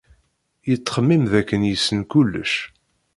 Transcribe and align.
Yettxemmim 0.69 1.23
dakken 1.31 1.61
yessen 1.69 2.01
kullec. 2.11 2.53